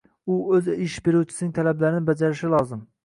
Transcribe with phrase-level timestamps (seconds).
[0.35, 2.83] u o‘z ish beruvchisining talablarini bajarishi lozim.